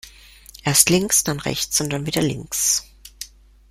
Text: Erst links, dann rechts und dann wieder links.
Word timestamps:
Erst 0.63 0.89
links, 0.89 1.23
dann 1.23 1.39
rechts 1.39 1.79
und 1.79 1.91
dann 1.93 2.07
wieder 2.07 2.23
links. 2.23 2.85